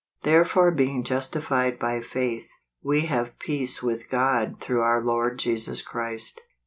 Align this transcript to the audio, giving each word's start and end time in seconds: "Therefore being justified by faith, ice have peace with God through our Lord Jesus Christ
"Therefore 0.23 0.71
being 0.71 1.03
justified 1.03 1.77
by 1.77 2.01
faith, 2.01 2.49
ice 2.83 3.03
have 3.03 3.37
peace 3.37 3.83
with 3.83 4.09
God 4.09 4.55
through 4.59 4.81
our 4.81 4.99
Lord 5.03 5.37
Jesus 5.37 5.83
Christ 5.83 6.41